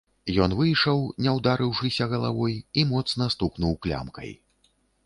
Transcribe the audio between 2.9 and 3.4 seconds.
моцна